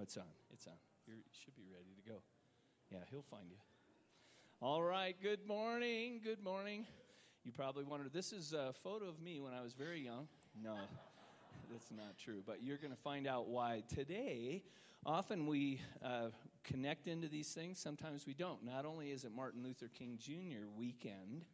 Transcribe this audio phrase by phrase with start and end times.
[0.00, 0.24] No, it's on.
[0.50, 0.72] It's on.
[1.06, 2.22] You're, you should be ready to go.
[2.90, 3.58] Yeah, he'll find you.
[4.62, 5.14] All right.
[5.22, 6.22] Good morning.
[6.24, 6.86] Good morning.
[7.44, 10.26] You probably wondered, this is a photo of me when I was very young.
[10.64, 10.76] No,
[11.70, 12.42] that's not true.
[12.46, 14.62] But you're going to find out why today.
[15.04, 16.28] Often we uh,
[16.64, 18.64] connect into these things, sometimes we don't.
[18.64, 20.66] Not only is it Martin Luther King Jr.
[20.78, 21.44] weekend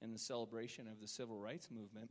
[0.00, 2.08] and the celebration of the civil rights movement,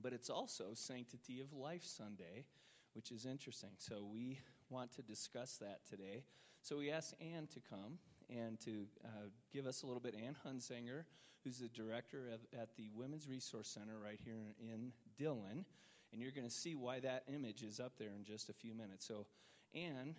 [0.00, 2.46] but it's also Sanctity of Life Sunday,
[2.94, 3.72] which is interesting.
[3.76, 4.38] So we
[4.70, 6.24] want to discuss that today.
[6.62, 7.98] So we asked Ann to come
[8.30, 10.14] and to uh, give us a little bit.
[10.14, 11.04] Ann Hunsinger,
[11.42, 15.64] who's the director of, at the Women's Resource Center right here in Dillon.
[16.12, 18.74] And you're going to see why that image is up there in just a few
[18.74, 19.06] minutes.
[19.06, 19.26] So,
[19.74, 20.14] Ann,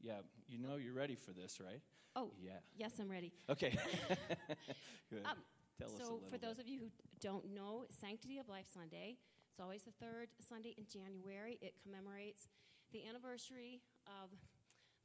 [0.00, 0.18] yeah,
[0.48, 1.80] you know you're ready for this, right?
[2.16, 2.58] Oh, yeah.
[2.76, 3.32] Yes, I'm ready.
[3.48, 3.78] Okay.
[5.10, 5.24] Good.
[5.24, 5.38] Um,
[5.78, 6.66] Tell so, for those bit.
[6.66, 9.16] of you who don't know, Sanctity of Life Sunday,
[9.50, 11.58] it's always the third Sunday in January.
[11.62, 12.48] It commemorates
[12.92, 14.28] the anniversary of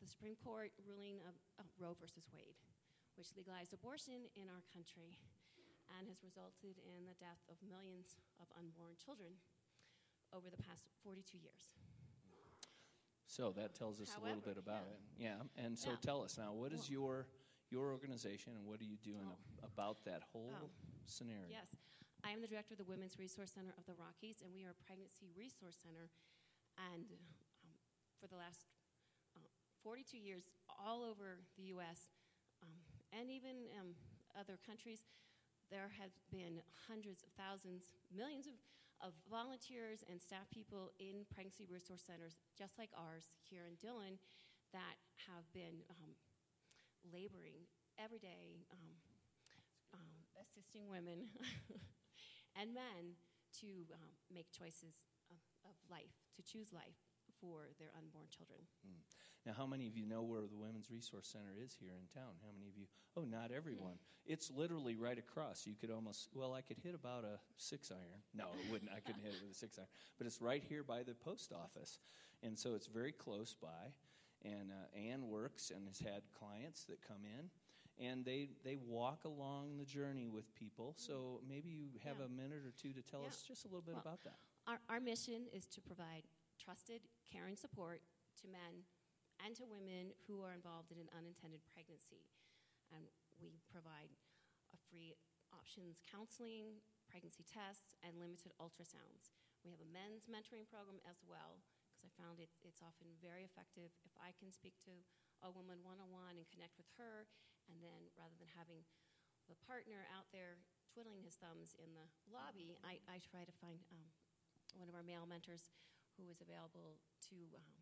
[0.04, 2.60] the Supreme Court ruling of, of Roe versus Wade,
[3.16, 5.16] which legalized abortion in our country
[5.96, 9.32] and has resulted in the death of millions of unborn children
[10.36, 11.72] over the past 42 years.
[13.28, 14.84] So that tells us a little bit about
[15.16, 15.40] yeah.
[15.40, 15.48] it.
[15.58, 15.64] Yeah.
[15.64, 16.04] And so Yeah.
[16.04, 17.28] tell us now, what is your
[17.70, 19.68] your organization and what are you doing Oh.
[19.68, 20.70] about that whole Oh.
[21.06, 21.50] scenario?
[21.50, 21.68] Yes,
[22.24, 24.70] I am the director of the Women's Resource Center of the Rockies, and we are
[24.72, 26.10] a pregnancy resource center.
[26.78, 27.12] And
[28.18, 28.66] for the last
[29.38, 29.46] uh,
[29.86, 32.10] 42 years, all over the U.S.
[32.66, 32.74] Um,
[33.14, 33.94] and even um,
[34.34, 35.06] other countries,
[35.70, 38.58] there have been hundreds of thousands, millions of,
[39.00, 44.18] of volunteers and staff people in pregnancy resource centers, just like ours here in Dillon,
[44.74, 44.98] that
[45.30, 46.18] have been um,
[47.08, 47.70] laboring
[48.02, 48.66] every day.
[48.74, 48.98] Um,
[49.96, 51.32] um, assisting women
[52.60, 53.16] and men
[53.64, 53.88] to
[54.28, 57.07] make choices of, of life, to choose life
[57.42, 58.60] for their unborn children.
[59.46, 62.36] Now, how many of you know where the Women's Resource Center is here in town?
[62.44, 62.86] How many of you?
[63.16, 63.96] Oh, not everyone.
[64.26, 65.66] It's literally right across.
[65.66, 68.20] You could almost, well, I could hit about a six iron.
[68.36, 68.92] No, it wouldn't.
[68.92, 69.88] I couldn't hit it with a six iron.
[70.18, 72.00] But it's right here by the post office.
[72.44, 73.94] And so it's very close by.
[74.44, 77.50] And uh, Ann works and has had clients that come in.
[78.06, 80.94] And they, they walk along the journey with people.
[80.98, 82.26] So maybe you have Yeah.
[82.26, 83.30] a minute or two to tell Yeah.
[83.30, 84.36] us just a little bit Well, about that.
[84.68, 86.24] Our, our mission is to provide
[86.68, 88.04] trusted, care and support
[88.44, 88.84] to men
[89.40, 92.28] and to women who are involved in an unintended pregnancy.
[92.92, 93.08] And
[93.40, 94.12] we provide
[94.76, 95.16] a free
[95.56, 99.32] options counseling, pregnancy tests, and limited ultrasounds.
[99.64, 103.48] We have a men's mentoring program as well, because I found it, it's often very
[103.48, 104.94] effective if I can speak to
[105.40, 107.32] a woman one on one and connect with her,
[107.72, 108.84] and then rather than having
[109.48, 110.60] the partner out there
[110.92, 114.04] twiddling his thumbs in the lobby, I, I try to find um,
[114.76, 115.72] one of our male mentors
[116.18, 116.98] who is available
[117.30, 117.78] to um,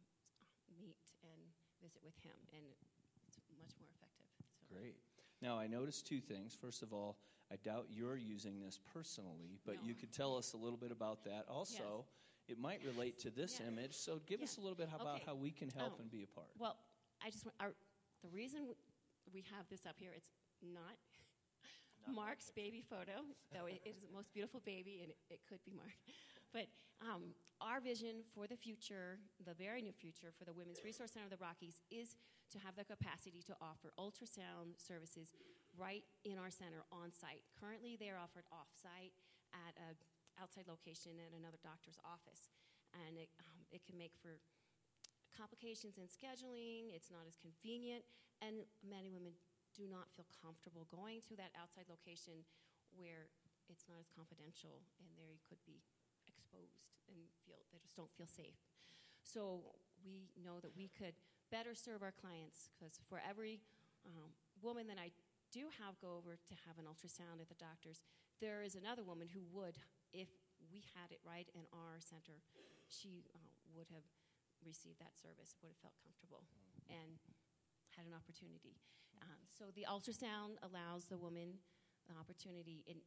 [0.78, 1.41] meet and
[1.81, 2.63] visit with him, and
[3.28, 4.28] it's much more effective.
[4.68, 4.75] So.
[4.75, 5.00] Great.
[5.41, 6.56] Now, I noticed two things.
[6.56, 7.18] First of all,
[7.51, 9.88] I doubt you're using this personally, but No.
[9.88, 11.45] you could tell us a little bit about that.
[11.47, 12.06] Also,
[12.47, 13.68] it might relate to this Yeah.
[13.68, 15.25] image, so give us a little bit about Okay.
[15.25, 16.51] how we can help Um, and be a part.
[16.57, 16.78] Well,
[17.22, 17.75] I just want our,
[18.22, 18.75] the reason
[19.31, 20.29] we have this up here, it's
[20.62, 20.97] not,
[22.07, 25.72] Mark's baby photo, though it is the most beautiful baby, and it, it could be
[25.72, 25.95] Mark.
[26.56, 26.72] But
[27.04, 31.28] um, our vision for the future, the very near future, for the Women's Resource Center
[31.28, 32.16] of the Rockies is
[32.56, 35.36] to have the capacity to offer ultrasound services
[35.76, 37.44] right in our center on site.
[37.60, 39.12] Currently, they are offered off site
[39.52, 40.00] at an
[40.40, 42.48] outside location at another doctor's office,
[43.04, 44.40] and it, um, it can make for
[45.36, 48.08] complications in scheduling, it's not as convenient,
[48.40, 49.36] and many women
[49.76, 52.48] do not feel comfortable going to that outside location
[52.96, 53.28] where
[53.68, 55.84] it's not as confidential and there could be
[56.56, 56.80] exposed
[57.12, 58.58] and feel they just don't feel safe.
[59.24, 61.20] So we know that we could
[61.52, 63.60] better serve our clients because for every
[64.06, 65.12] um, woman that I
[65.52, 68.04] do have go over to have an ultrasound at the doctor's,
[68.42, 69.78] there is another woman who would,
[70.12, 70.30] if
[70.72, 72.44] we had it right in our center,
[72.88, 73.40] she uh,
[73.74, 74.06] would have
[74.66, 76.44] received that service, would have felt comfortable,
[76.90, 77.22] and
[77.96, 78.75] had an opportunity.
[79.24, 81.62] Um, so the ultrasound allows the woman
[82.06, 82.84] the opportunity.
[82.90, 83.00] And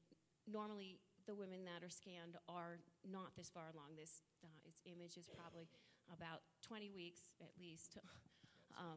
[0.48, 0.98] normally,
[1.28, 4.00] the women that are scanned are not this far along.
[4.00, 5.68] This uh, its image is probably
[6.08, 8.00] about 20 weeks at least,
[8.80, 8.96] um,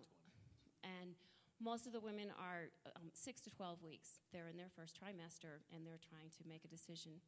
[0.87, 1.19] and
[1.59, 4.23] most of the women are um, six to 12 weeks.
[4.31, 7.19] They're in their first trimester, and they're trying to make a decision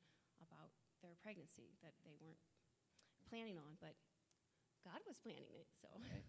[0.41, 0.71] about
[1.03, 2.39] their pregnancy that they weren't
[3.27, 3.93] planning on, but
[4.87, 5.67] God was planning it.
[5.83, 5.91] So.
[5.99, 6.25] Right?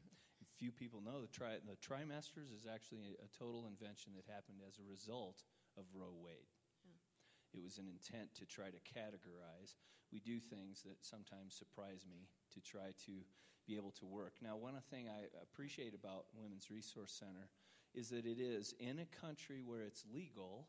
[0.58, 4.60] Few people know the, tri- the trimesters is actually a, a total invention that happened
[4.66, 5.42] as a result
[5.78, 6.52] of Roe Wade.
[7.54, 9.74] It was an intent to try to categorize.
[10.12, 13.12] We do things that sometimes surprise me to try to
[13.66, 14.34] be able to work.
[14.42, 17.48] Now, one thing I appreciate about Women's Resource Center
[17.94, 20.68] is that it is in a country where it's legal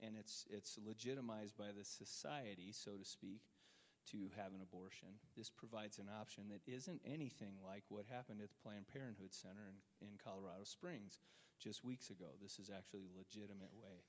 [0.00, 3.42] and it's, it's legitimized by the society, so to speak,
[4.10, 5.08] to have an abortion.
[5.36, 9.68] This provides an option that isn't anything like what happened at the Planned Parenthood Center
[9.68, 11.20] in, in Colorado Springs
[11.60, 12.32] just weeks ago.
[12.40, 14.00] This is actually a legitimate way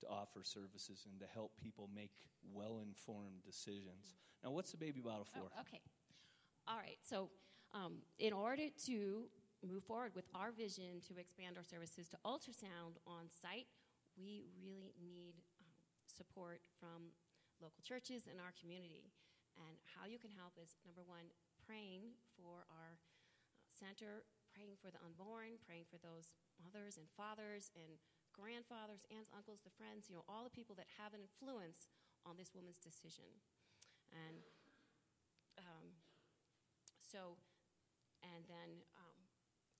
[0.00, 2.12] to offer services and to help people make
[2.52, 4.14] well informed decisions.
[4.44, 5.48] Now, what's the baby bottle for?
[5.48, 5.80] Oh, okay.
[6.68, 6.98] All right.
[7.02, 7.30] So,
[7.74, 9.28] um, in order to
[9.64, 13.66] move forward with our vision to expand our services to ultrasound on site,
[14.16, 15.72] we really need um,
[16.06, 17.12] support from
[17.60, 19.12] local churches in our community.
[19.56, 21.32] And how you can help is number one,
[21.64, 27.72] praying for our uh, center, praying for the unborn, praying for those mothers and fathers
[27.76, 28.00] and
[28.36, 31.88] grandfathers, aunts, uncles, the friends, you know, all the people that have an influence
[32.28, 33.26] on this woman's decision.
[34.12, 34.44] And
[35.58, 35.96] um,
[37.00, 37.40] so,
[38.20, 39.16] and then um,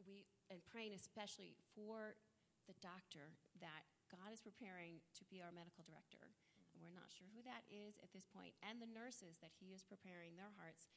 [0.02, 2.16] we, and praying especially for
[2.64, 6.34] the doctor that God is preparing to be our medical director.
[6.74, 9.72] And we're not sure who that is at this point, and the nurses that He
[9.72, 10.92] is preparing their hearts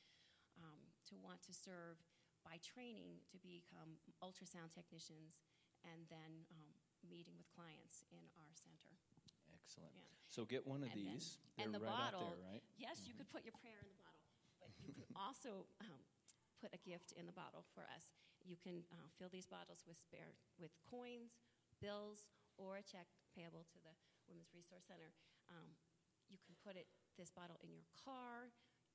[0.59, 2.03] um, to want to serve
[2.43, 5.39] by training to become ultrasound technicians
[5.87, 6.68] and then um,
[7.09, 8.93] meeting with clients in our center.
[9.53, 9.93] Excellent.
[9.97, 10.05] Yeah.
[10.29, 11.37] So get one of And these.
[11.57, 12.63] and They're the right bottle, out there, right?
[12.77, 14.21] Yes, you could put your prayer in the bottle,
[14.61, 16.01] but you can also um,
[16.61, 18.13] put a gift in the bottle for us.
[18.45, 21.37] You can uh, fill these bottles with spare with coins,
[21.83, 22.25] bills,
[22.57, 23.93] or a check payable to the
[24.29, 25.11] Women's Resource Center.
[25.51, 25.75] Um,
[26.29, 26.85] you can put it
[27.17, 28.53] this bottle in your car,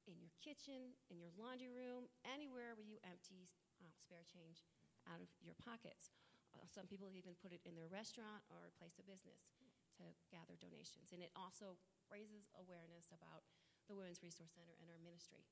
[0.08, 3.50] in your kitchen, in your laundry room, anywhere where you empty
[3.82, 4.64] uh, spare change
[5.10, 6.08] out of your pockets.
[6.54, 9.50] Uh, some people even put it in their restaurant or place of business
[9.98, 11.10] to gather donations.
[11.10, 11.78] And it also
[12.10, 13.46] raises awareness about
[13.86, 15.44] the Women's Resource Center and our ministry.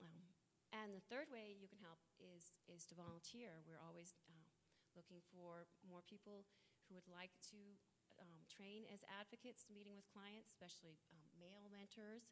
[0.00, 0.32] Um,
[0.70, 3.62] and the third way you can help is, is to volunteer.
[3.66, 4.48] We're always uh,
[4.94, 6.46] looking for more people
[6.86, 7.58] who would like to
[8.22, 12.30] um, train as advocates, meeting with clients, especially um, male mentors,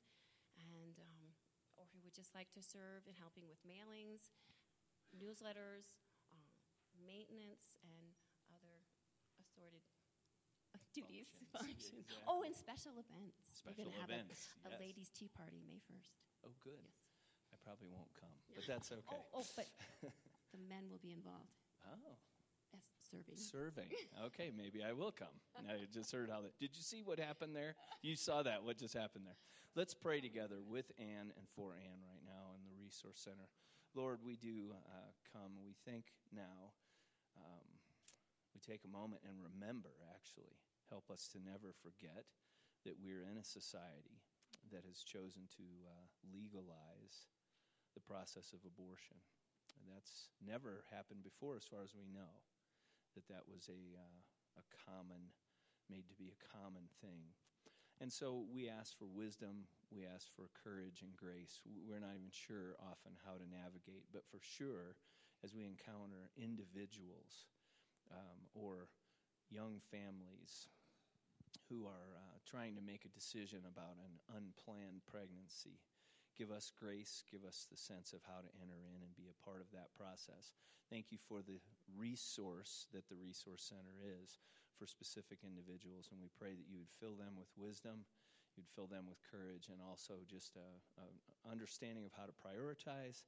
[0.55, 1.35] and um,
[1.79, 4.35] or who would just like to serve in helping with mailings,
[5.15, 5.95] newsletters,
[7.05, 8.15] maintenance, and
[8.55, 8.83] other
[9.43, 9.83] assorted
[10.97, 12.05] duties, Functions, functions.
[12.09, 12.25] exactly.
[12.31, 13.63] Oh, and special events.
[13.67, 14.81] We're Special have events, a, a yes.
[14.81, 16.13] ladies' tea party May first.
[16.47, 16.79] Oh, good.
[16.81, 17.55] Yes.
[17.55, 19.17] I probably won't come, but that's okay.
[19.35, 19.67] Oh, oh, but
[20.53, 21.53] the men will be involved
[21.89, 22.17] Oh,
[22.77, 23.37] as serving.
[23.41, 23.89] serving.
[24.29, 25.33] Okay, maybe I will come.
[25.57, 26.53] I just heard how that.
[26.59, 27.75] Did you see what happened there?
[28.03, 28.63] You saw that.
[28.65, 29.39] What just happened there?
[29.77, 33.49] Let's pray together with Ann and for Ann right now in the Resource Center.
[33.95, 35.53] Lord, we do uh, come.
[35.65, 36.05] We think
[36.35, 36.73] now.
[37.39, 37.69] Um,
[38.55, 40.59] we take a moment and remember, actually.
[40.91, 42.25] Help us to never forget
[42.85, 44.25] that we're in a society
[44.73, 47.29] that has chosen to uh, legalize
[47.93, 49.21] the process of abortion.
[49.79, 52.43] And that's never happened before, as far as we know,
[53.15, 54.21] that that was a, uh,
[54.59, 55.31] a common,
[55.93, 57.33] made to be a common thing.
[58.01, 61.59] And so we ask for wisdom, we ask for courage and grace.
[61.67, 64.95] We're not even sure often how to navigate, but for sure,
[65.45, 67.47] as we encounter individuals
[68.11, 68.89] um, or
[69.51, 70.69] young families
[71.69, 75.81] who are uh, trying to make a decision about an unplanned pregnancy,
[76.37, 79.41] give us grace, give us the sense of how to enter in and be a
[79.45, 80.53] part of that process.
[80.89, 81.61] Thank you for the
[81.93, 84.41] resource that the Resource Center is
[84.81, 88.07] for specific individuals, and we pray that you would fill them with wisdom,
[88.57, 90.69] you'd fill them with courage, and also just a,
[91.03, 91.07] a
[91.51, 93.27] understanding of how to prioritize,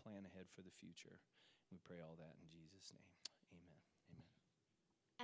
[0.00, 1.20] plan ahead for the future.
[1.72, 3.08] We pray all that in Jesus' name.
[3.56, 3.80] Amen.
[4.12, 4.28] Amen.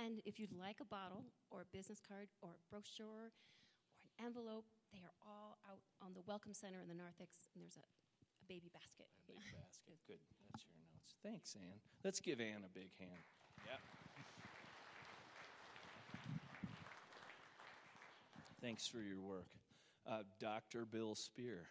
[0.01, 4.25] And if you'd like a bottle or a business card or a brochure or an
[4.25, 7.85] envelope, they are all out on the Welcome Center in the narthex, and there's a,
[7.85, 9.05] a baby basket.
[9.05, 10.01] A big basket.
[10.09, 10.17] Good.
[10.49, 11.13] That's your notes.
[11.21, 11.77] Thanks, Ann.
[12.01, 13.21] Let's give Ann a big hand.
[13.69, 13.77] Yeah.
[18.61, 19.53] Thanks for your work.
[20.09, 20.85] Uh, Dr.
[20.89, 21.69] Bill Spear,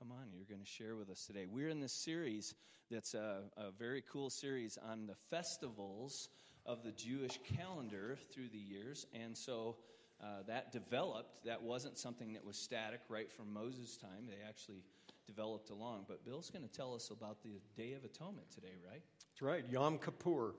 [0.00, 1.44] come on, you're going to share with us today.
[1.44, 2.54] We're in this series
[2.90, 6.30] that's a, a very cool series on the festivals
[6.64, 9.04] of the Jewish calendar through the years.
[9.12, 9.76] And so
[10.22, 11.44] uh, that developed.
[11.44, 14.26] That wasn't something that was static right from Moses' time.
[14.26, 14.82] They actually
[15.26, 16.06] developed along.
[16.08, 19.02] But Bill's going to tell us about the Day of Atonement today, right?
[19.32, 20.54] That's right, Yom Kippur,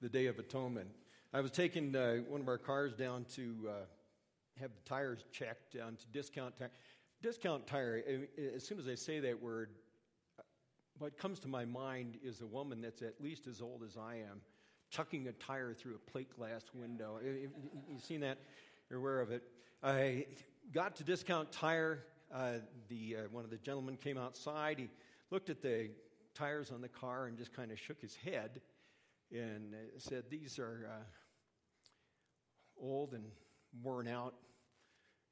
[0.00, 0.88] the Day of Atonement.
[1.34, 3.72] I was taking uh, one of our cars down to uh,
[4.60, 6.70] have the tires checked down to Discount Tire.
[7.22, 9.70] Discount Tire, eh, eh, as soon as I say that word,
[10.98, 14.16] what comes to my mind is a woman that's at least as old as I
[14.16, 14.40] am,
[14.90, 17.20] chucking a tire through a plate glass window.
[17.24, 17.46] Eh,
[17.88, 18.38] You've seen that?
[18.90, 19.44] You're aware of it.
[19.84, 20.26] I
[20.72, 22.00] got to Discount Tire.
[22.34, 22.54] Uh,
[22.88, 24.80] the, uh, one of the gentlemen came outside.
[24.80, 24.88] He
[25.30, 25.90] looked at the
[26.34, 28.60] tires on the car and just kind of shook his head
[29.30, 33.24] and uh, said, These are uh, old and
[33.80, 34.34] worn out,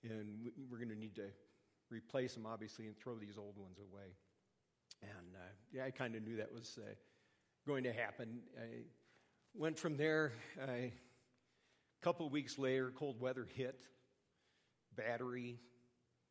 [0.05, 1.31] and we're going to need to
[1.91, 4.15] replace them, obviously, and throw these old ones away.
[5.03, 6.91] And uh, yeah, I kind of knew that was uh,
[7.67, 8.41] going to happen.
[8.59, 8.83] I
[9.55, 10.33] went from there.
[10.61, 10.93] a
[12.03, 13.81] couple weeks later, cold weather hit.
[14.97, 15.59] Battery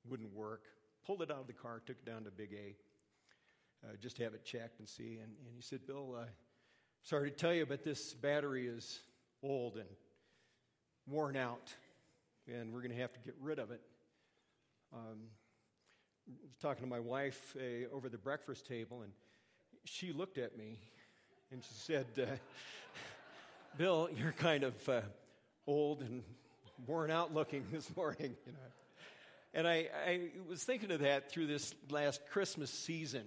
[0.08, 0.64] wouldn't work.
[1.06, 2.76] Pulled it out of the car, took it down to Big A,
[3.88, 5.18] uh, just to have it checked and see.
[5.22, 6.26] And, and he said, Bill, uh,
[7.04, 9.00] sorry to tell you, but this battery is
[9.42, 9.90] old and
[11.08, 11.74] worn out,
[12.48, 13.82] and we're going to have to get rid of it.
[14.94, 15.20] Um,
[16.48, 19.12] was talking to my wife uh, over the breakfast table, and
[19.86, 20.78] she looked at me
[21.52, 22.26] and she said, uh,
[23.78, 25.02] Bill, you're kind of uh,
[25.66, 26.24] old and
[26.88, 28.36] worn out looking this morning.
[28.46, 28.58] You know.
[29.54, 33.24] And I, I was thinking of that through this last Christmas season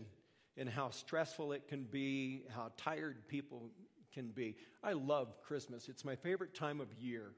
[0.56, 3.70] and how stressful it can be, how tired people
[4.12, 4.56] can be.
[4.82, 5.88] I love Christmas.
[5.88, 7.32] It's my favorite time of year,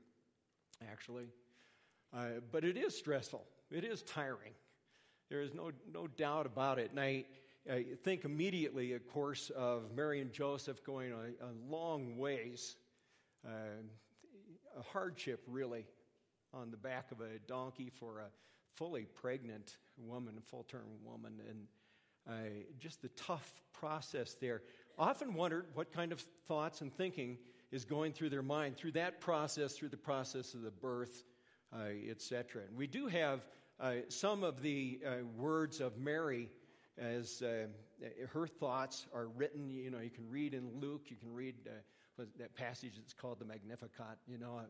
[0.91, 1.29] actually.
[2.13, 4.53] Uh, but it is stressful, it is tiring.
[5.29, 6.91] There is no, no doubt about it.
[6.91, 7.25] And I,
[7.71, 12.77] I think immediately, of course, of Mary and Joseph going a, a long ways,
[13.47, 13.51] uh,
[14.79, 15.87] a hardship really,
[16.53, 18.27] on the back of a donkey for a
[18.75, 21.67] fully pregnant woman, a full term woman, and
[22.29, 24.63] uh, just the tough process there.
[24.99, 27.39] Often wondered what kind of thoughts and thinking
[27.73, 31.25] is going through their mind through that process, through the process of the birth,
[31.75, 32.63] uh, etc.
[32.69, 33.41] And we do have
[33.81, 36.49] uh, some of the uh, words of Mary
[36.97, 37.67] as uh,
[38.33, 39.69] her thoughts are written.
[39.69, 43.41] You know, you can read in Luke, you can read uh, that passage that's called
[43.41, 44.61] the Magnificat, you know,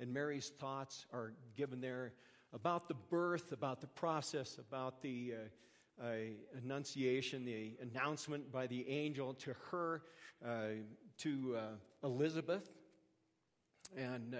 [0.00, 2.14] and Mary's thoughts are given there
[2.54, 5.34] about the birth, about the process, about the
[6.02, 6.06] uh,
[6.62, 10.02] annunciation, the announcement by the angel to her,
[11.18, 11.56] to
[12.02, 12.70] Elizabeth.
[13.96, 14.34] And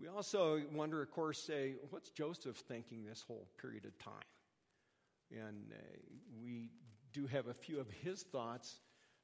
[0.00, 4.12] we also wonder, of course, say, what's Joseph thinking this whole period of time?
[5.30, 5.76] And uh,
[6.42, 6.70] we
[7.12, 8.80] do have a few of his thoughts,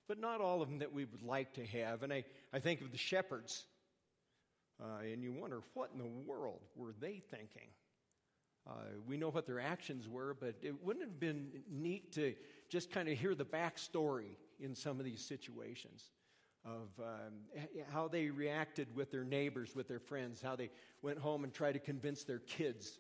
[0.07, 2.03] but not all of them that we would like to have.
[2.03, 3.65] And I, I think of the shepherds,
[4.81, 7.69] uh, and you wonder, what in the world were they thinking?
[8.69, 8.75] Uh,
[9.07, 12.35] we know what their actions were, but it wouldn't have been neat to
[12.69, 16.11] just kind of hear the backstory in some of these situations
[16.65, 17.33] of um,
[17.91, 20.71] how they reacted with their neighbors, with their friends, how they
[21.03, 22.99] went home and tried to convince their kids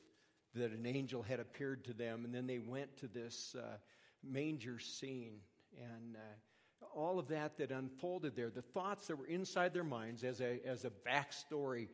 [0.54, 3.76] that an angel had appeared to them, and then they went to this uh,
[4.24, 5.34] manger scene,
[5.78, 10.24] and uh, all of that that unfolded there, the thoughts that were inside their minds
[10.24, 11.88] as a, as a backstory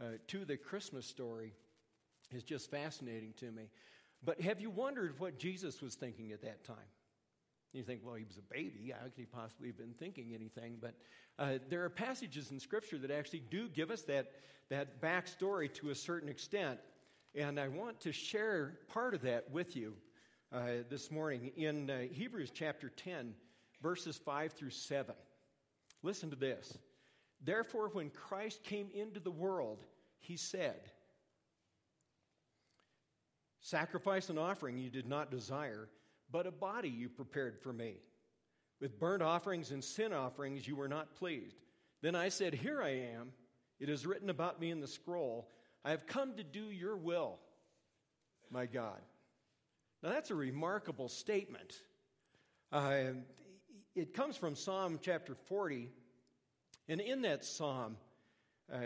[0.00, 1.54] uh, to the Christmas story,
[2.34, 3.68] is just fascinating to me.
[4.24, 6.76] But have you wondered what Jesus was thinking at that time?
[7.72, 8.92] You think, well, he was a baby.
[8.92, 10.76] How could he possibly have been thinking anything?
[10.80, 10.94] But
[11.38, 14.32] uh, there are passages in Scripture that actually do give us that,
[14.68, 16.78] that backstory to a certain extent.
[17.34, 19.94] And I want to share part of that with you
[20.52, 23.32] uh, this morning in uh, Hebrews chapter 10,
[23.82, 25.14] verses 5 through 7.
[26.02, 26.76] Listen to this.
[27.42, 29.84] Therefore, when Christ came into the world,
[30.18, 30.90] he said,
[33.60, 35.88] Sacrifice and offering you did not desire
[36.32, 37.96] but a body you prepared for me.
[38.80, 41.56] With burnt offerings and sin offerings you were not pleased.
[42.00, 43.32] Then I said, Here I am.
[43.78, 45.48] It is written about me in the scroll.
[45.84, 47.38] I have come to do your will,
[48.50, 49.00] my God.
[50.02, 51.74] Now that's a remarkable statement.
[52.72, 53.12] Uh,
[53.94, 55.90] it comes from Psalm chapter 40.
[56.88, 57.96] And in that psalm,
[58.72, 58.78] uh,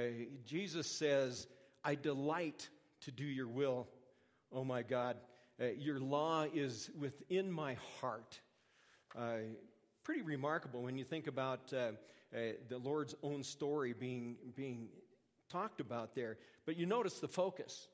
[0.45, 1.47] Jesus says,
[1.85, 2.69] I delight
[3.03, 3.87] to do your will,
[4.53, 5.17] oh my God.
[5.61, 8.41] Uh, your law is within my heart.
[9.17, 9.39] Uh,
[10.05, 11.93] pretty remarkable when you think about uh,
[12.37, 14.89] uh, the Lord's own story being, being
[15.49, 16.37] talked about there.
[16.67, 17.89] But you notice the focus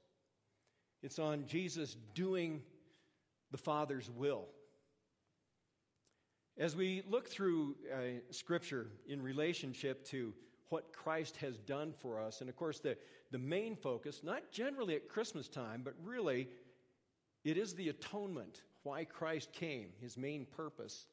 [1.02, 2.62] it's on Jesus doing
[3.50, 4.47] the Father's will.
[6.57, 10.33] As we look through uh, Scripture in relationship to
[10.69, 12.97] what Christ has done for us, and of course, the,
[13.31, 16.49] the main focus, not generally at Christmas time, but really
[17.44, 21.06] it is the atonement, why Christ came, his main purpose,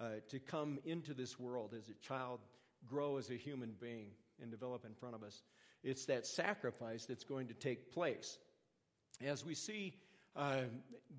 [0.00, 2.40] uh, to come into this world as a child,
[2.86, 4.08] grow as a human being,
[4.40, 5.42] and develop in front of us.
[5.82, 8.38] It's that sacrifice that's going to take place.
[9.24, 9.94] As we see
[10.34, 10.62] uh,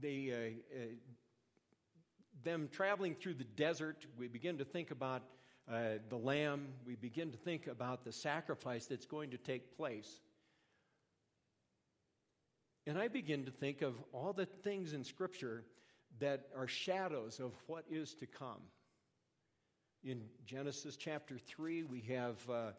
[0.01, 0.85] the, uh, uh
[2.43, 5.23] them traveling through the desert, we begin to think about
[5.71, 10.19] uh, the lamb, we begin to think about the sacrifice that's going to take place.
[12.87, 15.63] And I begin to think of all the things in Scripture
[16.19, 18.61] that are shadows of what is to come.
[20.03, 22.71] In Genesis chapter 3, we have uh, uh,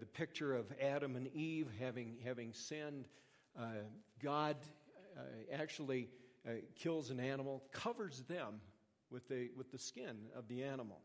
[0.00, 3.08] the picture of Adam and Eve having, having sinned.
[3.58, 3.82] Uh,
[4.22, 4.56] God
[5.18, 5.20] uh,
[5.52, 6.08] actually
[6.46, 8.58] uh, kills an animal, covers them
[9.10, 11.02] with the, with the skin of the animal.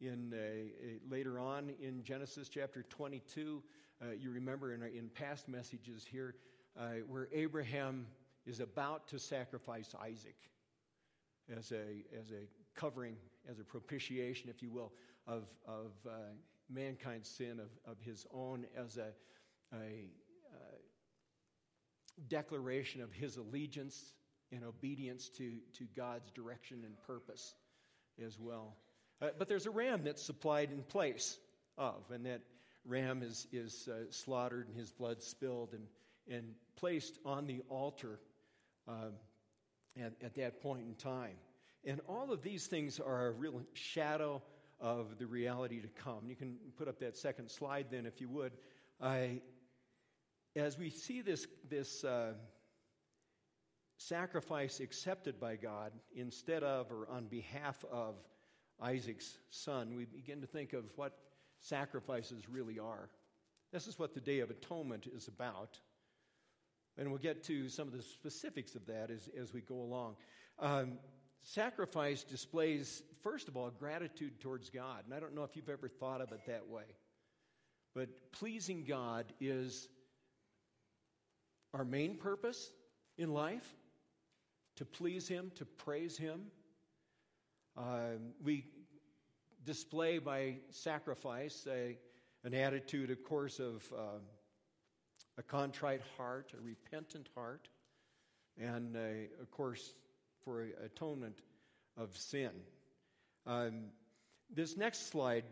[0.00, 3.62] In, uh, later on in Genesis chapter 22,
[4.18, 6.34] you remember in, in past messages here,
[7.08, 8.06] where Abraham
[8.46, 10.36] is about to sacrifice Isaac
[11.56, 12.46] as a, as a
[12.78, 13.16] covering,
[13.50, 14.92] as a propitiation, if you will,
[15.26, 16.10] of, of uh,
[16.70, 19.12] mankind's sin, of, of his own, as a,
[19.74, 20.08] a
[20.52, 20.76] uh,
[22.28, 24.12] declaration of his allegiance
[24.52, 27.54] and obedience to, to God's direction and purpose
[28.24, 28.76] as well.
[29.22, 31.38] Uh, but there's a ram that's supplied in place
[31.78, 32.42] of, and that
[32.84, 35.84] ram is, is uh, slaughtered and his blood spilled and,
[36.30, 38.20] and placed on the altar
[38.88, 39.12] um,
[40.00, 41.36] at, at that point in time.
[41.84, 44.42] And all of these things are a real shadow
[44.80, 46.22] of the reality to come.
[46.26, 48.52] You can put up that second slide then, if you would.
[49.00, 49.40] I,
[50.56, 52.34] as we see this, this uh,
[53.96, 58.16] sacrifice accepted by God instead of or on behalf of
[58.80, 61.18] Isaac's son, we begin to think of what
[61.60, 63.08] sacrifices really are.
[63.72, 65.78] This is what the Day of Atonement is about.
[66.96, 70.16] And we'll get to some of the specifics of that as, as we go along.
[70.58, 70.98] Um,
[71.42, 75.02] sacrifice displays, first of all, gratitude towards God.
[75.04, 76.84] And I don't know if you've ever thought of it that way.
[77.94, 79.88] But pleasing God is
[81.72, 82.70] our main purpose
[83.18, 83.74] in life
[84.76, 86.42] to please Him, to praise Him.
[87.76, 88.66] Uh, we
[89.64, 91.98] display by sacrifice a,
[92.44, 93.82] an attitude, of course, of.
[93.92, 94.18] Uh,
[95.38, 97.68] a contrite heart, a repentant heart,
[98.60, 99.00] and uh,
[99.40, 99.94] of course,
[100.44, 101.40] for atonement
[101.96, 102.50] of sin.
[103.46, 103.86] Um,
[104.54, 105.44] this next slide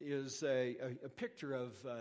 [0.00, 1.94] is a, a, a picture of uh,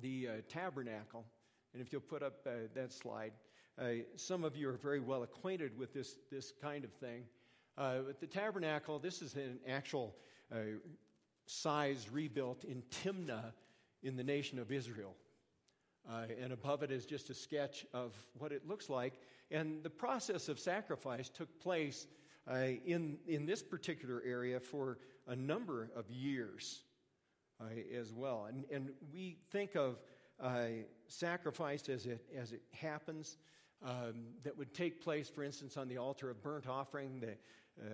[0.00, 1.24] the uh, tabernacle.
[1.72, 3.32] And if you'll put up uh, that slide,
[3.78, 7.24] uh, some of you are very well acquainted with this, this kind of thing.
[7.76, 10.14] Uh, the tabernacle, this is an actual
[11.46, 13.52] size rebuilt in Timnah
[14.02, 15.14] in the nation of Israel.
[16.08, 19.14] Uh, and above it is just a sketch of what it looks like.
[19.50, 22.06] And the process of sacrifice took place
[22.50, 26.82] uh, in, in this particular area for a number of years
[27.60, 27.64] uh,
[27.98, 28.46] as well.
[28.48, 29.98] And, and we think of
[30.40, 30.66] uh,
[31.08, 33.36] sacrifice as it, as it happens.
[33.84, 37.20] Um, that would take place, for instance, on the altar of burnt offering.
[37.20, 37.32] The
[37.78, 37.88] uh,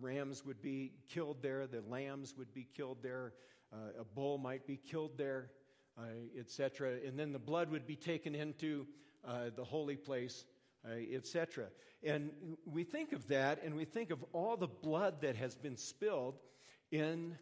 [0.00, 3.34] rams would be killed there, the lambs would be killed there,
[3.72, 5.50] uh, a bull might be killed there
[6.38, 6.98] etc.
[7.06, 8.86] And then the blood would be taken into
[9.26, 10.44] uh, the holy place,
[10.86, 11.66] uh, etc.
[12.02, 12.30] And
[12.66, 16.38] we think of that, and we think of all the blood that has been spilled
[16.90, 17.38] in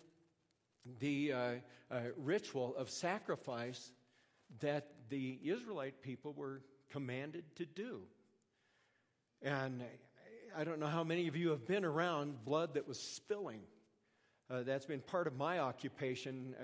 [1.01, 1.53] the uh,
[1.91, 3.93] uh, ritual of sacrifice
[4.61, 8.03] that the Israelite people were commanded to do.
[9.41, 9.83] And
[10.57, 13.63] I don't know how many of you have been around blood that was spilling.
[14.51, 16.55] Uh, that's been part of my occupation.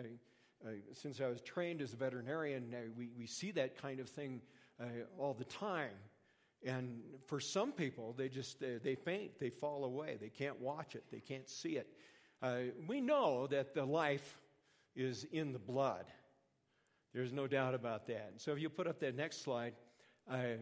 [0.66, 4.08] Uh, since I was trained as a veterinarian, uh, we, we see that kind of
[4.08, 4.40] thing
[4.80, 4.84] uh,
[5.18, 5.94] all the time.
[6.64, 11.04] And for some people, they just they, faint, they fall away, they can't watch it,
[11.12, 11.88] they can't see it.
[12.42, 14.40] Uh, we know that the life
[14.96, 16.06] is in the blood.
[17.14, 18.32] There's no doubt about that.
[18.36, 19.74] So if you put up that next slide,
[20.28, 20.56] uh,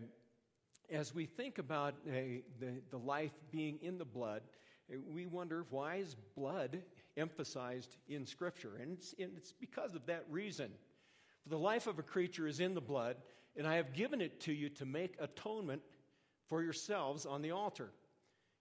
[0.90, 2.42] as we think about the,
[2.90, 4.42] the life being in the blood,
[5.10, 6.82] we wonder why is blood
[7.16, 8.72] emphasized in Scripture.
[8.80, 10.70] And it's, and it's because of that reason.
[11.42, 13.16] For the life of a creature is in the blood,
[13.56, 15.82] and I have given it to you to make atonement
[16.48, 17.90] for yourselves on the altar.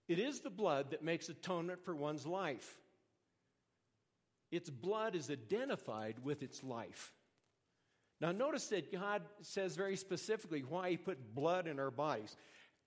[0.08, 2.76] It is the blood that makes atonement for one's life.
[4.52, 7.12] Its blood is identified with its life.
[8.20, 12.36] Now, notice that God says very specifically why He put blood in our bodies,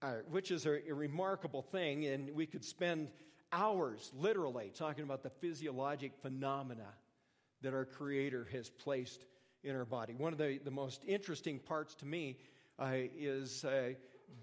[0.02, 3.10] uh, which is a, a remarkable thing, and we could spend
[3.52, 6.88] hours, literally, talking about the physiologic phenomena
[7.62, 9.26] that our Creator has placed
[9.64, 10.14] in our body.
[10.14, 12.38] One of the, the most interesting parts to me
[12.78, 13.94] uh, is uh,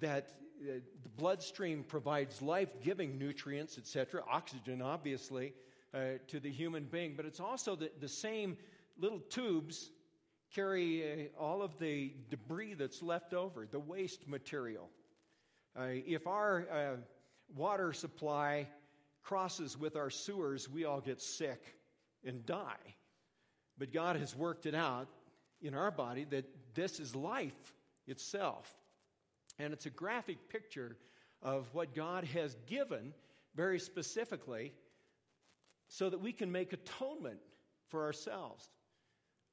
[0.00, 5.54] that uh, the bloodstream provides life giving nutrients, etc., oxygen, obviously,
[5.94, 8.56] uh, to the human being, but it's also the, the same
[8.98, 9.90] little tubes
[10.54, 14.90] carry uh, all of the debris that's left over, the waste material.
[15.78, 16.98] Uh, if our
[17.54, 18.66] water supply
[19.26, 21.60] crosses with our sewers, we all get sick
[22.24, 22.94] and die.
[23.76, 25.08] But God has worked it out
[25.60, 27.74] in our body that this is life
[28.06, 28.72] itself.
[29.58, 30.96] And it's a graphic picture
[31.42, 33.12] of what God has given
[33.56, 34.72] very specifically
[35.88, 37.40] so that we can make atonement
[37.88, 38.68] for ourselves.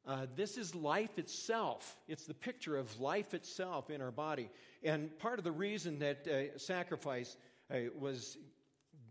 [0.05, 1.97] Uh, this is life itself.
[2.07, 4.51] It's the picture of life itself in our body.
[4.83, 7.37] And part of the reason that uh, sacrifice
[7.71, 8.37] uh, was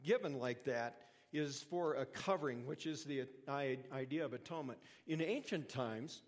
[0.03, 0.97] given like that
[1.33, 4.79] is for a covering, which is the idea of atonement.
[5.07, 6.23] In ancient times,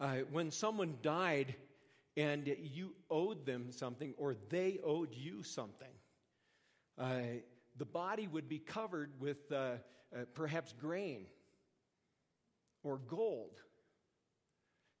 [0.00, 1.54] uh, when someone died
[2.16, 5.92] and you owed them something or they owed you something,
[6.98, 7.20] uh,
[7.76, 9.54] the body would be covered with uh,
[10.14, 11.26] uh perhaps grain
[12.82, 13.60] or gold.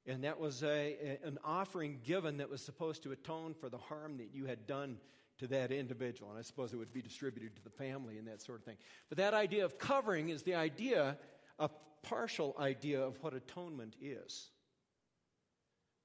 [0.06, 4.16] And that was a, an offering given that was supposed to atone for the harm
[4.18, 4.98] that you had done
[5.40, 6.30] to that individual.
[6.30, 8.76] And I suppose it would be distributed to the family and that sort of thing.
[9.08, 11.16] But that idea of covering is the idea,
[11.58, 11.68] a
[12.02, 14.50] partial idea of what atonement is.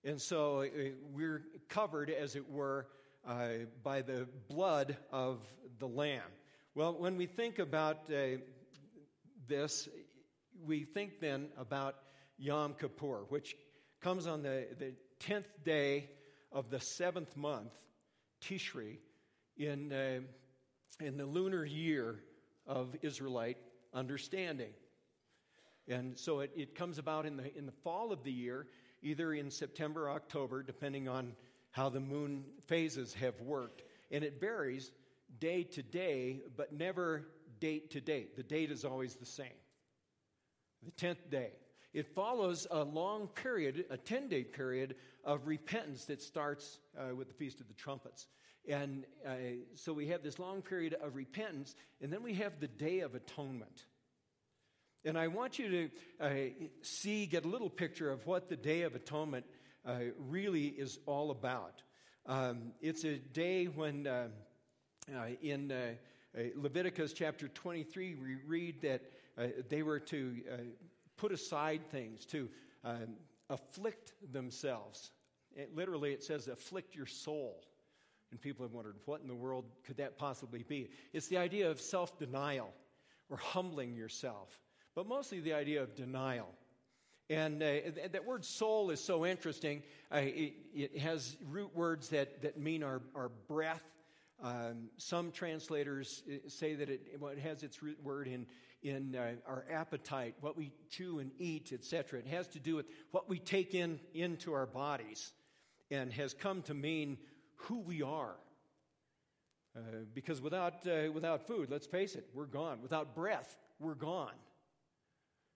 [0.03, 0.67] And so uh,
[1.13, 2.87] we're covered, as it were,
[3.27, 3.49] uh,
[3.83, 5.43] by the blood of
[5.79, 6.21] the Lamb.
[6.73, 8.37] Well, when we think about uh,
[9.47, 9.89] this,
[10.65, 11.95] we think then about
[12.37, 13.55] Yom Kippur, which
[14.01, 16.09] comes on the, the 10th day
[16.51, 17.73] of the seventh month,
[18.41, 18.99] Tishri,
[19.57, 20.19] in, uh,
[21.03, 22.19] in the lunar year
[22.67, 23.57] of Israelite
[23.93, 24.71] understanding.
[25.87, 28.67] And so it, it comes about in the, in the fall of the year,
[29.03, 31.33] either in September or October, depending on
[31.71, 33.83] how the moon phases have worked.
[34.11, 34.91] And it varies
[35.39, 37.27] day to day, but never
[37.59, 38.35] date to date.
[38.35, 39.47] The date is always the same
[40.85, 41.49] the 10th day.
[41.93, 47.27] It follows a long period, a 10 day period of repentance that starts uh, with
[47.27, 48.27] the Feast of the Trumpets.
[48.67, 49.31] And uh,
[49.75, 53.15] so we have this long period of repentance, and then we have the Day of
[53.15, 53.85] Atonement.
[55.03, 56.29] And I want you to uh,
[56.81, 59.45] see, get a little picture of what the Day of Atonement
[59.85, 61.83] uh, really is all about.
[62.25, 64.29] Um, it's a day when uh,
[65.15, 65.71] uh, in
[66.55, 69.01] Leviticus chapter 23, we read that
[69.37, 70.55] uh, they were to uh,
[71.17, 72.49] put aside things, to
[72.83, 73.15] um,
[73.49, 75.11] afflict themselves.
[75.55, 77.61] It, literally, it says, afflict your soul.
[78.35, 80.89] And people have wondered, what in the world could that possibly be?
[81.13, 82.73] It's the idea of self denial
[83.29, 84.59] or humbling yourself,
[84.93, 86.49] but mostly the idea of denial.
[87.29, 87.75] And uh,
[88.11, 89.83] that word soul is so interesting.
[90.13, 93.85] Uh, it, it, has root words that, that mean our, our breath.
[94.43, 98.45] Um, some translators uh, say that it, well, it has its root word in,
[98.83, 102.19] in uh, our appetite, what we chew and eat, etc.
[102.19, 105.31] It has to do with what we take in into our bodies
[105.89, 107.17] and has come to mean
[107.55, 108.35] who we are.
[109.75, 109.79] Uh,
[110.13, 112.81] because without, uh, without food, let's face it, we're gone.
[112.81, 114.35] Without breath, we're gone.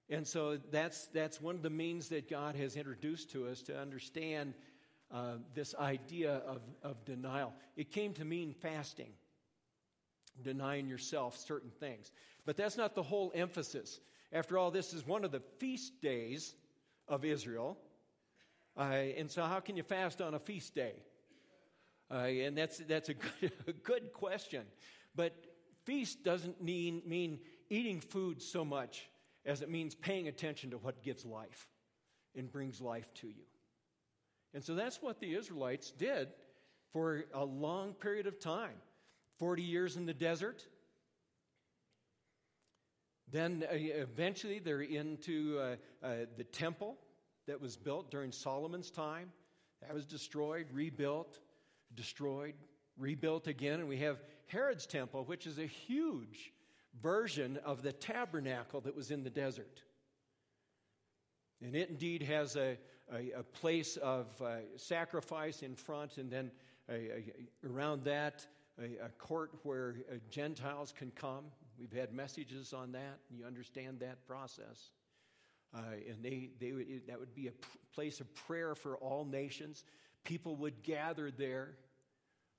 [0.10, 3.80] And so that's, that's one of the means that God has introduced to us to
[3.80, 4.56] understand
[5.12, 7.54] uh, this idea of, of denial.
[7.78, 9.12] It came to mean fasting
[10.44, 12.12] denying yourself certain things.
[12.46, 14.00] But that's not the whole emphasis.
[14.32, 16.56] After all, this is one of the feast days
[17.08, 17.78] of Israel.
[18.78, 18.84] Uh,
[19.18, 20.94] and so, how can you fast on a feast day?
[22.12, 24.64] Uh, and that's, that's a good, a good question.
[25.16, 25.34] But
[25.86, 29.10] feast doesn't mean, mean eating food so much
[29.46, 31.68] as it means paying attention to what gives life
[32.36, 33.46] and brings life to you.
[34.54, 36.30] And so that's what the Israelites did
[36.92, 38.76] for a long period of time.
[39.38, 40.66] 40 years in the desert.
[43.32, 46.98] Then uh, eventually they're into uh, uh, the temple
[47.48, 49.32] that was built during Solomon's time.
[49.82, 51.40] That was destroyed, rebuilt,
[51.96, 52.56] destroyed,
[52.98, 53.80] rebuilt again.
[53.80, 56.54] And we have Herod's temple, which is a huge
[57.02, 59.82] version of the tabernacle that was in the desert.
[61.62, 62.78] And it indeed has a,
[63.14, 66.52] a, a place of uh, sacrifice in front, and then
[67.70, 68.48] around that,
[68.80, 71.46] a, a court where uh, Gentiles can come.
[71.78, 73.20] We've had messages on that.
[73.30, 74.92] You understand that process.
[75.76, 76.72] Uh, and they, they
[77.08, 77.52] that would be a
[77.94, 79.86] place of prayer for all nations.
[80.24, 81.76] People would gather there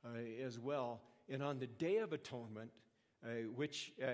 [0.04, 1.00] uh, as well.
[1.28, 2.70] And on the Day of Atonement,
[3.24, 4.06] uh, which uh,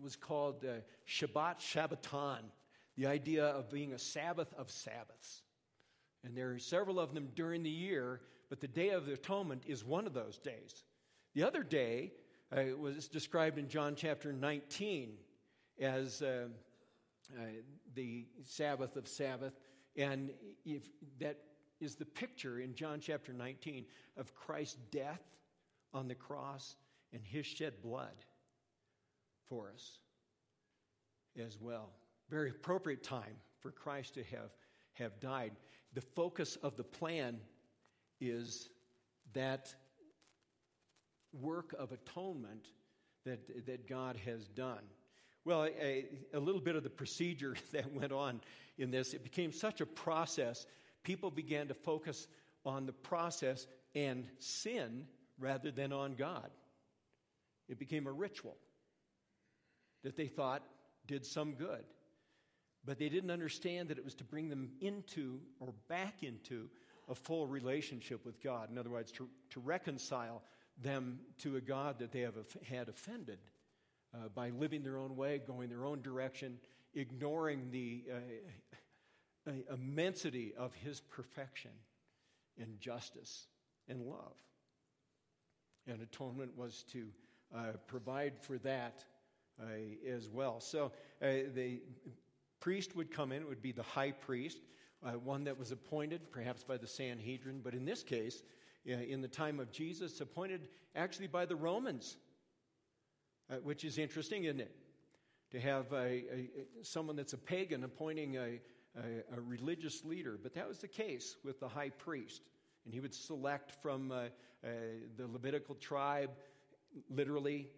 [0.00, 2.40] was called uh, Shabbat Shabbaton,
[2.96, 5.42] the idea of being a Sabbath of Sabbaths.
[6.24, 9.62] And there are several of them during the year, but the Day of the Atonement
[9.66, 10.84] is one of those days.
[11.34, 12.12] The other day
[12.56, 15.14] uh, was described in John chapter 19
[15.80, 16.46] as uh,
[17.36, 17.42] uh,
[17.94, 19.52] the Sabbath of Sabbath.
[19.96, 20.30] And
[20.64, 20.88] if
[21.18, 21.38] that
[21.84, 23.84] is the picture in John chapter 19
[24.16, 25.22] of Christ's death
[25.92, 26.76] on the cross
[27.12, 28.14] and his shed blood
[29.48, 29.98] for us
[31.40, 31.90] as well.
[32.30, 34.50] Very appropriate time for Christ to have,
[34.94, 35.52] have died.
[35.92, 37.38] The focus of the plan
[38.20, 38.70] is
[39.34, 39.74] that
[41.32, 42.68] work of atonement
[43.24, 44.82] that, that God has done.
[45.44, 48.40] Well, a, a, little bit of the procedure that went on
[48.78, 50.66] in this, it became such a process,
[51.04, 52.26] people began to focus
[52.66, 55.06] on the process and sin
[55.38, 56.50] rather than on God.
[57.68, 58.56] It became a ritual
[60.02, 60.62] that they thought
[61.06, 61.84] did some good.
[62.84, 66.68] But they didn't understand that it was to bring them into or back into
[67.08, 68.70] a full relationship with God.
[68.70, 70.42] In other words, to, to reconcile
[70.82, 72.34] them to a God that they have
[72.68, 73.38] had offended
[74.14, 76.58] uh, by living their own way, going their own direction,
[76.94, 78.16] ignoring the uh,
[79.72, 81.70] immensity of His perfection
[82.58, 83.46] and justice
[83.88, 84.36] and love.
[85.86, 87.06] And atonement was to
[87.54, 89.04] uh, provide for that
[89.60, 89.64] uh,
[90.08, 90.60] as well.
[90.60, 91.80] So uh, the
[92.60, 94.58] priest would come in, it would be the high priest,
[95.04, 98.42] uh, one that was appointed perhaps by the Sanhedrin, but in this case,
[98.86, 102.16] in the time of Jesus, appointed actually by the Romans,
[103.50, 104.74] uh, which is interesting, isn't it?
[105.52, 106.50] To have a, a,
[106.82, 108.60] someone that's a pagan appointing a,
[108.96, 110.38] a, religious leader.
[110.40, 112.42] But that was the case with the high priest.
[112.84, 114.68] And he would select from uh, uh,
[115.16, 116.30] the Levitical tribe,
[117.10, 117.68] literally,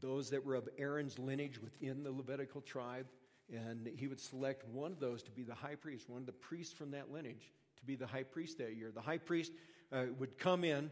[0.00, 3.06] those that were of Aaron's lineage within the Levitical tribe.
[3.52, 6.32] And he would select one of those to be the high priest, one of the
[6.32, 8.90] priests from that lineage to be the high priest that year.
[8.94, 9.52] The high priest
[9.92, 10.90] uh, would come in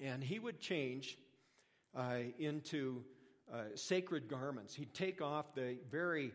[0.00, 1.18] and he would change
[1.94, 3.04] uh, into
[3.52, 4.74] uh, sacred garments.
[4.74, 6.32] He'd take off the very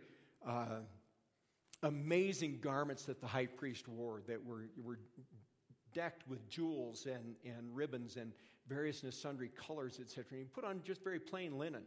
[0.48, 0.80] uh,
[1.86, 5.00] amazing garments that the high priest wore that were, were
[5.94, 8.34] decked with jewels and, and ribbons and
[8.68, 10.26] various and sundry colors, etc.
[10.32, 11.84] And he put on just very plain linen,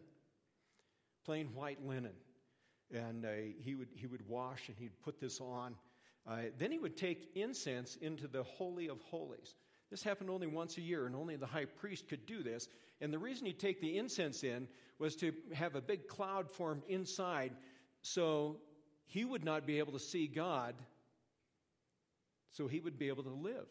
[1.24, 2.12] plain white linen.
[2.94, 3.28] And uh,
[3.60, 5.74] he, would, he would wash and he'd put this on.
[6.26, 9.56] Uh, then he would take incense into the Holy of Holies.
[9.90, 12.68] This happened only once a year, and only the high priest could do this.
[13.00, 16.82] And the reason he'd take the incense in was to have a big cloud formed
[16.88, 17.52] inside
[18.02, 18.58] so
[19.08, 20.74] he would not be able to see God,
[22.52, 23.68] so he would be able to live.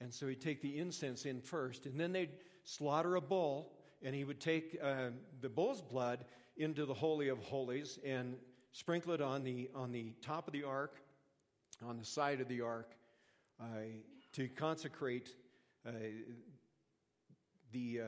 [0.00, 4.14] And so he'd take the incense in first, and then they'd slaughter a bull, and
[4.14, 6.24] he would take uh, the bull's blood
[6.56, 8.36] into the Holy of Holies and
[8.72, 11.00] sprinkle it on the, on the top of the ark,
[11.84, 12.92] on the side of the ark,
[13.60, 13.64] uh,
[14.32, 15.34] to consecrate
[15.86, 15.90] uh,
[17.72, 18.04] the uh,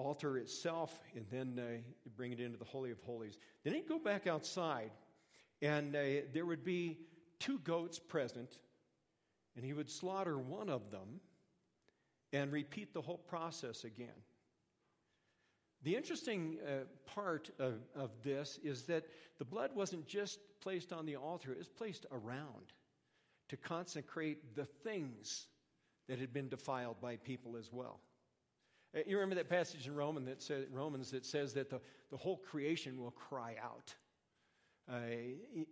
[0.00, 1.82] altar itself and then
[2.16, 3.38] bring it into the Holy of Holies.
[3.64, 4.90] Then he'd go back outside,
[5.62, 6.98] and there would be
[7.38, 8.58] two goats present,
[9.56, 11.20] and he would slaughter one of them
[12.32, 14.08] and repeat the whole process again.
[15.82, 19.04] The interesting uh, part of, of, this is that
[19.38, 22.74] the blood wasn't just placed on the altar, it was placed around
[23.48, 25.46] to consecrate the things
[26.06, 28.00] that had been defiled by people as well.
[28.94, 32.16] Uh, you remember that passage in Roman that say, Romans that says that the, the
[32.16, 33.94] whole creation will cry out.
[34.90, 34.98] Uh,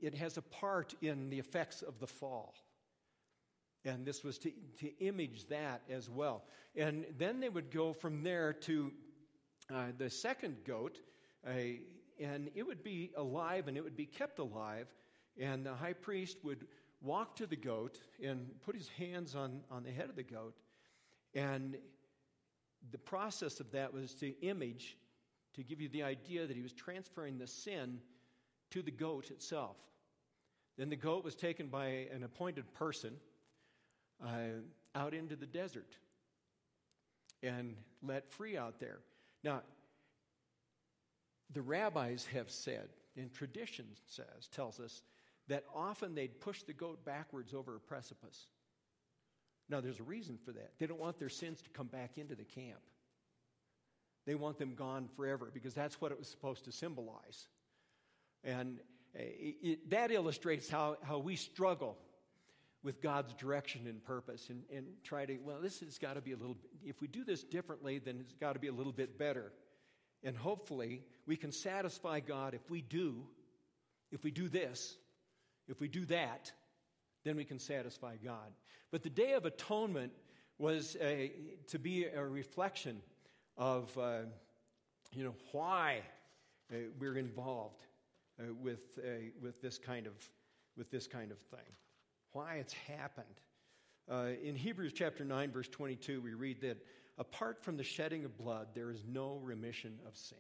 [0.01, 2.55] it has a part in the effects of the fall.
[3.85, 6.45] And this was to, to image that as well.
[6.77, 8.93] And then they would go from there to
[9.75, 10.99] uh, the second goat,
[11.47, 11.51] uh,
[12.21, 14.87] and it would be alive and it would be kept alive.
[15.41, 16.67] And the high priest would
[17.01, 20.55] walk to the goat and put his hands on, on the head of the goat.
[21.35, 21.77] And
[22.91, 24.97] the process of that was to image,
[25.55, 28.01] to give you the idea that he was transferring the sin
[28.71, 29.77] to the goat itself.
[30.77, 33.15] Then the goat was taken by an appointed person
[34.25, 34.61] uh,
[34.95, 35.97] out into the desert
[37.43, 38.99] and let free out there.
[39.43, 39.63] Now,
[41.53, 45.03] the rabbis have said, and tradition says, tells us,
[45.49, 48.47] that often they'd push the goat backwards over a precipice.
[49.69, 50.73] Now, there's a reason for that.
[50.79, 52.81] They don't want their sins to come back into the camp.
[54.27, 57.49] They want them gone forever because that's what it was supposed to symbolize.
[58.45, 58.79] And
[59.15, 61.99] it, it, that illustrates how, how we struggle
[62.83, 66.33] with God's direction and purpose and, and try to, well, this has got to be
[66.33, 69.19] a little, if we do this differently, then it's got to be a little bit
[69.19, 69.53] better.
[70.23, 73.25] And hopefully, we can satisfy God if we do,
[74.11, 74.97] if we do this,
[75.69, 76.53] if we do that,
[77.25, 78.53] then we can satisfy God.
[78.91, 80.13] But the Day of Atonement
[80.59, 81.33] was a,
[81.69, 83.01] to be a reflection
[83.57, 84.21] of, uh,
[85.13, 86.03] you know, why
[86.73, 87.87] uh, we're involved
[88.41, 90.15] uh, with, uh, with, this kind of,
[90.77, 91.73] with this kind of thing,
[92.33, 93.27] why it's happened.
[94.11, 96.79] Uh, in Hebrews chapter 9, verse 22, we read that
[97.19, 100.39] apart from the shedding of blood, there is no remission of sin.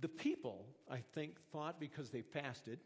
[0.00, 2.80] The people, I think, thought because they fasted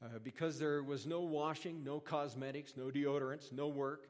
[0.00, 4.06] Uh, because there was no washing, no cosmetics, no deodorants, no work,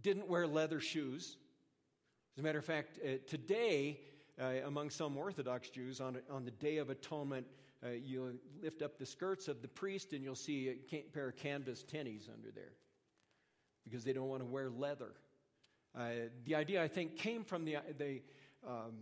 [0.00, 1.36] didn't wear leather shoes.
[2.36, 3.98] As a matter of fact, uh, today,
[4.40, 7.46] uh, among some Orthodox Jews, on, on the Day of Atonement,
[7.84, 11.36] uh, you lift up the skirts of the priest and you'll see a pair of
[11.36, 12.74] canvas tennies under there
[13.82, 15.14] because they don't want to wear leather.
[15.98, 18.22] Uh, the idea, I think, came from the, the
[18.64, 18.92] um,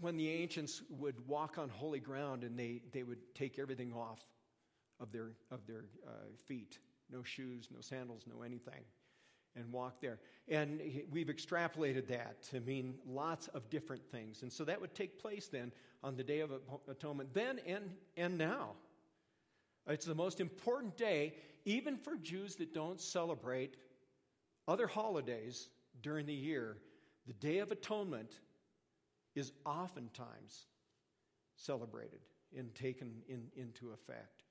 [0.00, 4.20] when the ancients would walk on holy ground and they, they would take everything off
[5.00, 6.10] of their, of their uh,
[6.46, 6.78] feet
[7.10, 8.84] no shoes, no sandals, no anything
[9.54, 10.18] and walk there.
[10.48, 14.42] And we've extrapolated that to mean lots of different things.
[14.42, 16.50] And so that would take place then on the Day of
[16.88, 18.70] Atonement, then and, and now.
[19.86, 23.76] It's the most important day, even for Jews that don't celebrate
[24.68, 25.68] other holidays
[26.02, 26.78] during the year.
[27.26, 28.40] The Day of Atonement
[29.34, 30.66] is oftentimes
[31.56, 32.20] celebrated
[32.56, 34.42] and taken in, into effect.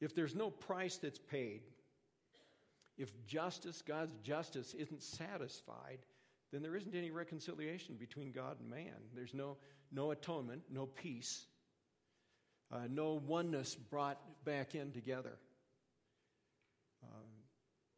[0.00, 1.62] If there's no price that's paid,
[2.98, 5.98] if justice, God's justice, isn't satisfied,
[6.52, 8.94] then there isn't any reconciliation between God and man.
[9.14, 9.56] There's no,
[9.90, 11.46] no atonement, no peace,
[12.72, 15.38] uh, no oneness brought back in together.
[17.04, 17.28] Um,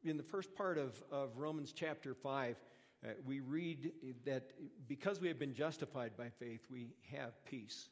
[0.04, 2.56] in the first part of, of Romans chapter 5,
[3.04, 3.92] uh, we read
[4.24, 4.52] that
[4.86, 7.88] because we have been justified by faith, we have peace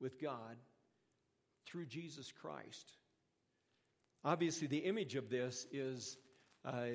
[0.00, 0.56] with God
[1.66, 2.92] through Jesus Christ.
[4.24, 6.16] Obviously, the image of this is
[6.64, 6.86] uh,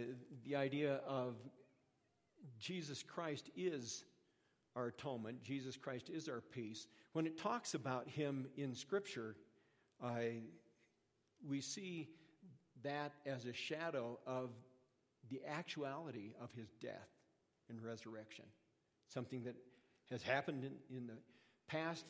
[0.46, 1.36] the idea of
[2.60, 4.04] Jesus Christ is
[4.76, 6.88] our atonement, Jesus Christ is our peace.
[7.14, 9.36] When it talks about him in Scripture,
[10.04, 10.20] uh,
[11.48, 12.10] we see
[12.84, 14.50] that as a shadow of
[15.30, 17.10] the actuality of his death
[17.70, 18.46] and resurrection.
[19.08, 19.56] Something that
[20.12, 21.18] has happened in, in the
[21.68, 22.06] past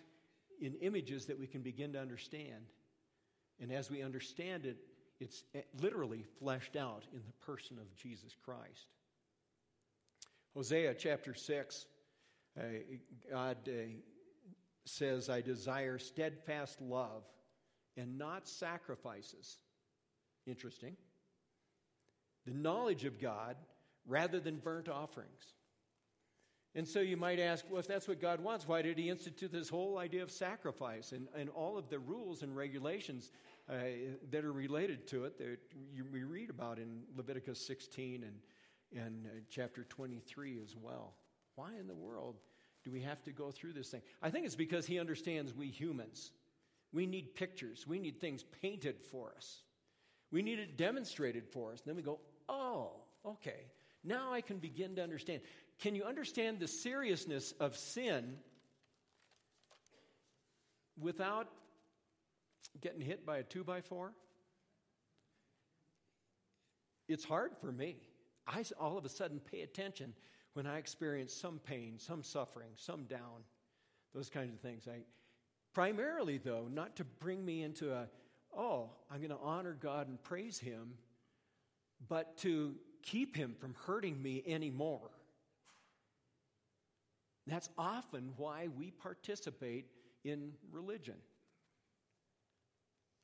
[0.62, 2.66] in images that we can begin to understand.
[3.62, 4.78] And as we understand it,
[5.20, 8.88] it's eh, literally fleshed out in the person of Jesus Christ.
[10.56, 11.86] Hosea chapter 6,
[12.58, 12.64] uh,
[13.32, 13.72] God uh,
[14.86, 17.24] says, I desire steadfast love
[17.98, 19.58] and not sacrifices.
[20.50, 20.96] Interesting.
[22.46, 23.56] The knowledge of God
[24.08, 25.54] rather than burnt offerings.
[26.76, 29.52] And so you might ask, well, if that's what God wants, why did He institute
[29.52, 33.32] this whole idea of sacrifice and, and all of the rules and regulations
[33.70, 33.74] uh,
[34.32, 35.60] that are related to it that
[35.94, 41.14] you, we read about in Leviticus 16 and, and uh, chapter 23 as well?
[41.56, 42.38] Why in the world
[42.84, 44.02] do we have to go through this thing?
[44.22, 46.32] I think it's because He understands we humans.
[46.92, 49.62] We need pictures, we need things painted for us,
[50.32, 51.80] we need it demonstrated for us.
[51.80, 52.92] And then we go, oh,
[53.26, 53.66] okay.
[54.04, 55.42] Now I can begin to understand.
[55.80, 58.38] Can you understand the seriousness of sin
[61.00, 61.48] without
[62.82, 64.14] getting hit by a two by four?
[67.08, 67.98] It's hard for me.
[68.48, 70.14] I all of a sudden pay attention
[70.54, 73.44] when I experience some pain, some suffering, some down,
[74.14, 74.88] those kinds of things.
[74.88, 75.02] I,
[75.74, 78.08] primarily, though, not to bring me into a,
[78.56, 80.94] oh, I'm going to honor God and praise Him,
[82.08, 85.10] but to keep Him from hurting me anymore.
[87.48, 89.88] That's often why we participate
[90.24, 91.16] in religion.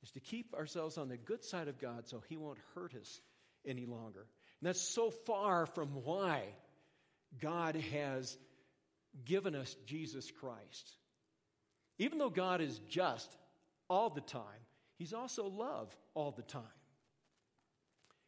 [0.03, 3.21] Is to keep ourselves on the good side of God so he won't hurt us
[3.65, 4.27] any longer.
[4.61, 6.43] And that's so far from why
[7.41, 8.37] God has
[9.25, 10.97] given us Jesus Christ.
[11.97, 13.35] Even though God is just
[13.89, 14.43] all the time,
[14.97, 16.63] he's also love all the time.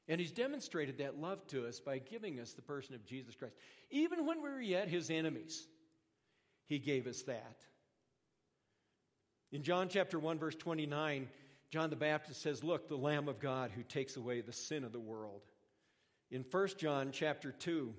[0.08, 3.56] And he's demonstrated that love to us by giving us the person of Jesus Christ.
[3.90, 5.68] Even when we were yet his enemies,
[6.66, 7.58] he gave us that.
[9.52, 11.28] In John chapter 1, verse 29,
[11.70, 14.94] John the Baptist says, Look, the Lamb of God who takes away the sin of
[14.94, 15.42] the world.
[16.32, 17.94] In 1 John chapter 2,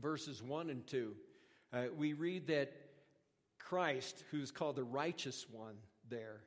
[0.00, 1.14] verses 1 and 2,
[1.72, 2.72] uh, we read that
[3.58, 5.74] Christ, who's called the righteous one
[6.08, 6.40] there,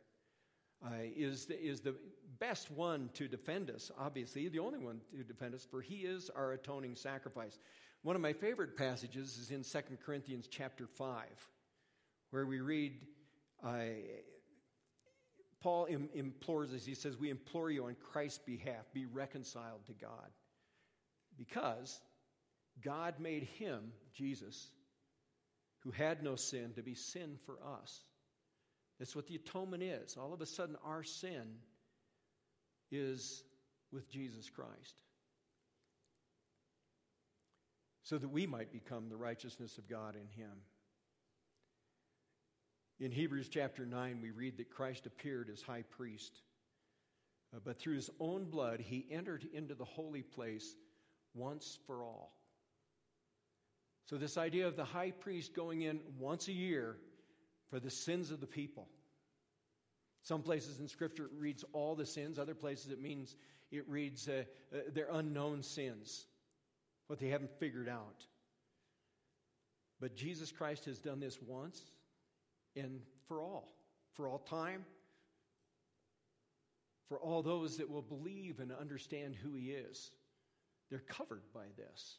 [0.86, 1.96] uh, is the, is the
[2.40, 6.30] best one to defend us, obviously, the only one to defend us, for he is
[6.36, 7.60] our atoning sacrifice.
[8.02, 11.24] One of my favorite passages is in 2 Corinthians chapter 5,
[12.32, 12.94] where we read,
[13.64, 13.82] uh,
[15.62, 19.94] Paul Im- implores us, he says, We implore you on Christ's behalf, be reconciled to
[19.94, 20.32] God.
[21.38, 22.02] Because
[22.84, 24.72] God made him, Jesus,
[25.84, 28.04] who had no sin, to be sin for us.
[29.02, 30.16] That's what the atonement is.
[30.16, 31.56] All of a sudden, our sin
[32.92, 33.44] is
[33.92, 34.94] with Jesus Christ
[38.04, 40.52] so that we might become the righteousness of God in him.
[43.00, 46.44] In Hebrews chapter 9, we read that Christ appeared as high priest,
[47.56, 50.76] uh, but through his own blood, he entered into the holy place
[51.34, 52.36] once for all.
[54.06, 56.98] So, this idea of the high priest going in once a year
[57.72, 58.88] for the sins of the people.
[60.24, 63.36] Some places in Scripture it reads all the sins, other places it means
[63.72, 64.44] it reads uh,
[64.76, 66.26] uh, their unknown sins,
[67.08, 68.26] what they haven't figured out.
[70.00, 71.82] But Jesus Christ has done this once
[72.76, 73.74] and for all,
[74.14, 74.86] for all time,
[77.08, 80.12] for all those that will believe and understand who He is.
[80.90, 82.18] They're covered by this.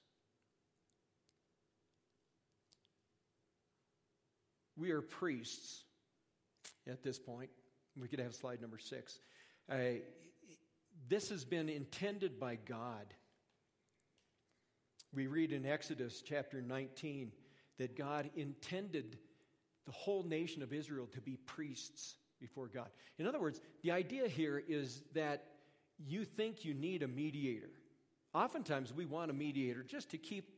[4.77, 5.85] We are priests
[6.91, 7.51] at this point.
[7.99, 9.18] We could have slide number six.
[9.70, 10.01] Uh,
[11.09, 13.14] this has been intended by God.
[15.14, 17.33] We read in Exodus chapter 19
[17.79, 19.18] that God intended
[19.85, 22.89] the whole nation of Israel to be priests before God.
[23.18, 25.45] In other words, the idea here is that
[25.99, 27.70] you think you need a mediator.
[28.35, 30.49] Oftentimes, we want a mediator just to keep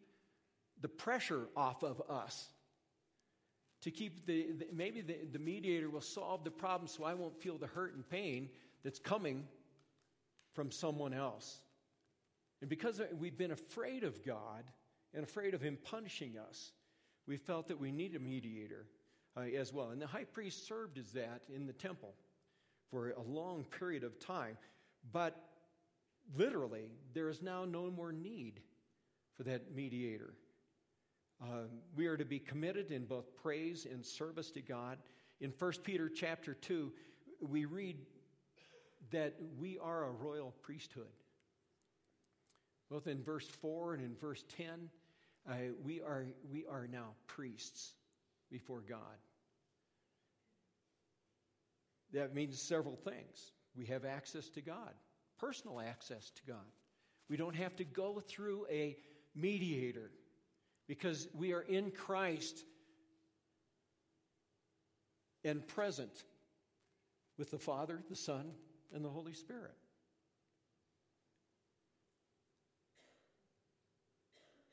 [0.80, 2.48] the pressure off of us.
[3.84, 7.36] To keep the, the maybe the, the mediator will solve the problem so I won't
[7.36, 8.48] feel the hurt and pain
[8.82, 9.44] that's coming
[10.54, 11.58] from someone else.
[12.62, 14.64] And because we've been afraid of God
[15.12, 16.72] and afraid of Him punishing us,
[17.26, 18.86] we felt that we need a mediator
[19.36, 19.90] uh, as well.
[19.90, 22.14] And the high priest served as that in the temple
[22.90, 24.56] for a long period of time.
[25.12, 25.36] But
[26.38, 28.60] literally, there is now no more need
[29.36, 30.32] for that mediator.
[31.44, 31.64] Uh,
[31.94, 34.96] we are to be committed in both praise and service to God.
[35.40, 36.90] In 1 Peter chapter 2,
[37.40, 37.98] we read
[39.10, 41.12] that we are a royal priesthood.
[42.90, 44.88] Both in verse 4 and in verse 10,
[45.46, 47.92] uh, we, are, we are now priests
[48.50, 48.98] before God.
[52.14, 53.52] That means several things.
[53.76, 54.94] We have access to God,
[55.38, 56.64] personal access to God.
[57.28, 58.96] We don't have to go through a
[59.34, 60.10] mediator
[60.86, 62.64] because we are in Christ
[65.44, 66.24] and present
[67.38, 68.52] with the Father, the Son,
[68.92, 69.74] and the Holy Spirit.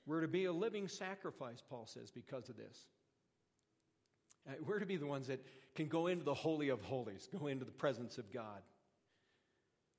[0.06, 2.86] We're to be a living sacrifice, Paul says, because of this.
[4.48, 5.46] Uh, we're to be the ones that
[5.76, 8.62] can go into the Holy of Holies, go into the presence of God.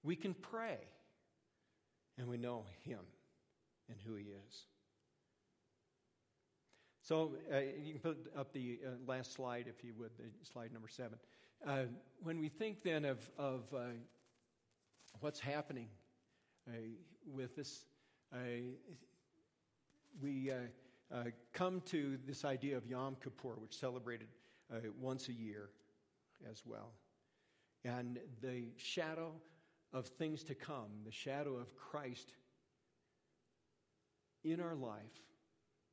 [0.02, 0.78] We can pray,
[2.18, 2.98] and we know Him
[3.88, 4.66] and who He is.
[7.02, 10.86] So uh, you can put up the uh, last slide, if you would, slide number
[10.86, 11.18] seven.
[11.66, 11.84] Uh,
[12.22, 13.80] when we think then of, of uh,
[15.18, 15.88] what's happening
[16.68, 16.76] uh,
[17.26, 17.86] with this,
[18.32, 18.36] uh,
[20.20, 20.52] we
[21.52, 24.28] come to this idea of Yom Kippur, which celebrated
[25.00, 25.70] once a year
[26.48, 26.92] as well.
[27.84, 29.32] And the shadow
[29.92, 32.34] of things to come, the shadow of Christ
[34.44, 35.20] in our life,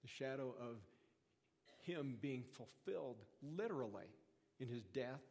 [0.03, 0.77] the shadow of
[1.89, 4.07] Him being fulfilled literally
[4.59, 5.23] in His death,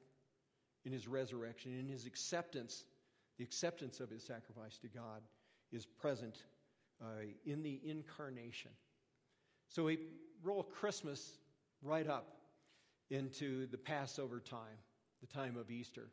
[0.84, 2.84] in His resurrection, in His acceptance
[3.38, 5.22] the acceptance of his sacrifice to God
[5.72, 6.42] is present
[7.00, 8.72] uh, in the incarnation.
[9.68, 9.98] So we
[10.42, 11.38] roll Christmas
[11.82, 12.36] right up
[13.11, 14.76] into the Passover time,
[15.20, 16.11] the time of Easter,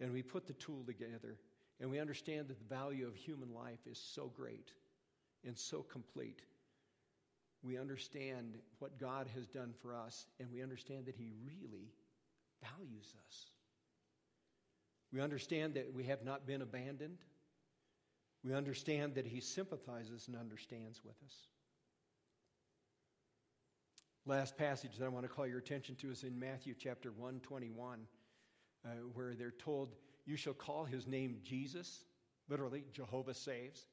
[0.00, 1.36] and we put the tool together,
[1.80, 4.72] and we understand that the value of human life is so great
[5.46, 6.42] and so complete.
[7.64, 11.94] We understand what God has done for us, and we understand that He really
[12.62, 13.46] values us.
[15.10, 17.18] We understand that we have not been abandoned.
[18.44, 21.34] We understand that He sympathizes and understands with us.
[24.26, 28.00] Last passage that I want to call your attention to is in Matthew chapter 121,
[28.84, 29.94] uh, where they're told,
[30.26, 32.04] You shall call his name Jesus,
[32.48, 33.86] literally, Jehovah saves,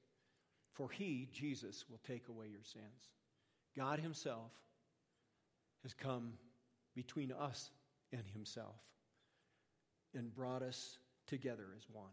[0.73, 3.11] for he, Jesus, will take away your sins.
[3.75, 4.51] God Himself
[5.83, 6.33] has come
[6.95, 7.71] between us
[8.11, 8.75] and Himself
[10.13, 10.97] and brought us
[11.27, 12.11] together as one.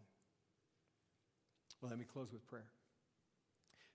[1.80, 2.70] Well, let me close with prayer.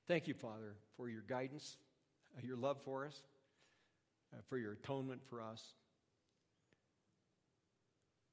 [0.07, 1.77] Thank you, Father, for your guidance,
[2.37, 3.21] uh, your love for us,
[4.33, 5.63] uh, for your atonement for us.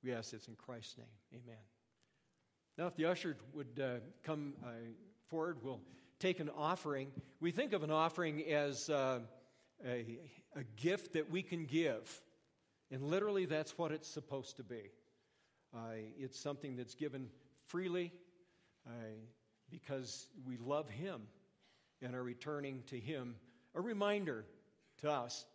[0.03, 1.07] We ask this in Christ's name.
[1.35, 1.59] Amen.
[2.78, 4.70] Now, if the usher would uh, come uh,
[5.28, 5.81] forward, we'll
[6.21, 7.11] take an offering.
[7.41, 9.21] We think of an offering as uh,
[9.85, 10.18] a,
[10.55, 12.23] a gift that we can give.
[12.93, 14.91] And literally, that's what it's supposed to be.
[15.75, 17.29] Uh, it's something that's given
[17.68, 18.12] freely
[18.87, 18.91] uh,
[19.71, 21.23] because we love Him
[22.03, 23.37] and are returning to Him
[23.75, 24.45] a reminder
[24.99, 25.47] to us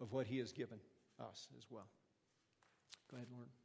[0.00, 0.78] of what He has given
[1.18, 1.88] us as well.
[3.10, 3.61] Go ahead, Lauren.